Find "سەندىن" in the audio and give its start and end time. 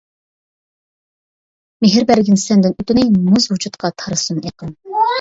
2.47-2.77